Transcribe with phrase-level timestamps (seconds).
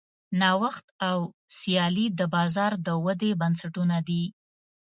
[0.41, 1.19] نوښت او
[1.57, 4.23] سیالي د بازار د ودې بنسټونه دي.